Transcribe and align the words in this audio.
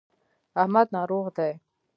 احمد 0.61 0.87
ناروغ 0.95 1.25
دی. 1.37 1.53